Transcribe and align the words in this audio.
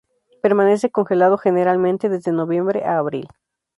Permanece 0.41 0.89
congelado 0.89 1.37
generalmente 1.37 2.09
desde 2.09 2.31
noviembre 2.31 2.85
a 2.85 2.97
abril. 2.97 3.27